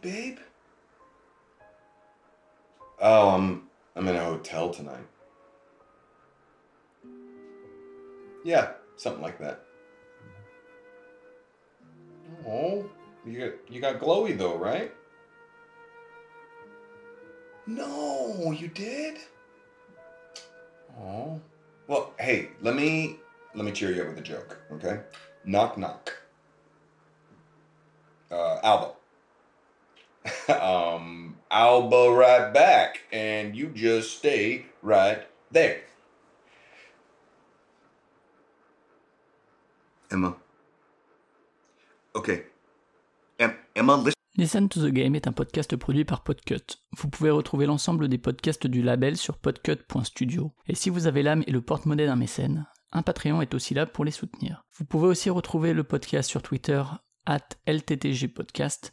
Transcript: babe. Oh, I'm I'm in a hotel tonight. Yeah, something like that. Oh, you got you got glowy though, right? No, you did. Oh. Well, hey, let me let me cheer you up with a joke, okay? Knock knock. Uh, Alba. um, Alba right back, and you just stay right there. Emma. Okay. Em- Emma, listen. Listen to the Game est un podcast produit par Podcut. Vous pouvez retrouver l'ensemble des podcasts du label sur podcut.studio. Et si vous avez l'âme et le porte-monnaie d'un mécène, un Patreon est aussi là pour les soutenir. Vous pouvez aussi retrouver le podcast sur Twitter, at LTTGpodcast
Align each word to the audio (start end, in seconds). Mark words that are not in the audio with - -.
babe. 0.00 0.38
Oh, 3.00 3.30
I'm 3.30 3.68
I'm 3.96 4.06
in 4.08 4.16
a 4.16 4.24
hotel 4.24 4.70
tonight. 4.70 5.06
Yeah, 8.44 8.72
something 8.96 9.22
like 9.22 9.38
that. 9.38 9.64
Oh, 12.46 12.84
you 13.26 13.38
got 13.38 13.72
you 13.72 13.80
got 13.80 14.00
glowy 14.00 14.36
though, 14.36 14.56
right? 14.56 14.92
No, 17.66 18.52
you 18.52 18.68
did. 18.68 19.18
Oh. 20.98 21.40
Well, 21.86 22.12
hey, 22.18 22.50
let 22.62 22.74
me 22.74 23.16
let 23.54 23.64
me 23.64 23.72
cheer 23.72 23.92
you 23.92 24.02
up 24.02 24.08
with 24.08 24.18
a 24.18 24.22
joke, 24.22 24.58
okay? 24.72 25.00
Knock 25.44 25.76
knock. 25.76 26.12
Uh, 28.30 28.60
Alba. 28.62 28.92
um, 30.62 31.36
Alba 31.50 32.10
right 32.10 32.52
back, 32.52 33.00
and 33.12 33.56
you 33.56 33.70
just 33.74 34.18
stay 34.18 34.66
right 34.82 35.26
there. 35.52 35.82
Emma. 40.10 40.36
Okay. 42.14 42.44
Em- 43.38 43.56
Emma, 43.74 43.96
listen. 43.96 44.14
Listen 44.36 44.68
to 44.68 44.80
the 44.80 44.92
Game 44.92 45.16
est 45.16 45.26
un 45.26 45.32
podcast 45.32 45.76
produit 45.76 46.04
par 46.04 46.22
Podcut. 46.22 46.78
Vous 46.96 47.08
pouvez 47.08 47.30
retrouver 47.30 47.66
l'ensemble 47.66 48.08
des 48.08 48.16
podcasts 48.16 48.66
du 48.66 48.80
label 48.80 49.16
sur 49.16 49.36
podcut.studio. 49.36 50.52
Et 50.66 50.74
si 50.74 50.88
vous 50.88 51.06
avez 51.06 51.22
l'âme 51.22 51.44
et 51.46 51.50
le 51.50 51.60
porte-monnaie 51.60 52.06
d'un 52.06 52.16
mécène, 52.16 52.66
un 52.92 53.02
Patreon 53.02 53.42
est 53.42 53.54
aussi 53.54 53.74
là 53.74 53.86
pour 53.86 54.04
les 54.04 54.10
soutenir. 54.10 54.62
Vous 54.78 54.84
pouvez 54.84 55.08
aussi 55.08 55.30
retrouver 55.30 55.74
le 55.74 55.84
podcast 55.84 56.30
sur 56.30 56.42
Twitter, 56.42 56.82
at 57.26 57.48
LTTGpodcast 57.66 58.92